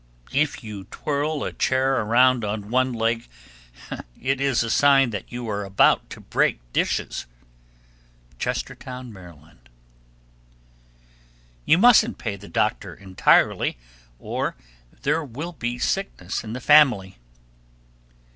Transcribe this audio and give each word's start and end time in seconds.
1281. 0.31 0.43
If 0.43 0.63
you 0.63 0.83
twirl 0.85 1.43
a 1.43 1.53
chair 1.53 2.01
around 2.01 2.43
on 2.43 2.71
one 2.71 2.91
leg, 2.91 3.27
it 4.19 4.41
is 4.41 4.63
a 4.63 4.71
sign 4.71 5.11
that 5.11 5.31
you 5.31 5.47
are 5.47 5.63
about 5.63 6.09
to 6.09 6.19
break 6.19 6.59
dishes. 6.73 7.27
Chestertown, 8.39 9.11
Md. 9.11 9.35
1282. 9.35 9.71
You 11.65 11.77
mustn't 11.77 12.17
pay 12.17 12.35
the 12.35 12.49
doctor 12.49 12.95
entirely, 12.95 13.77
or 14.17 14.55
there 15.03 15.23
will 15.23 15.51
be 15.53 15.77
sickness 15.77 16.43
in 16.43 16.53
the 16.53 16.59
family. 16.59 17.19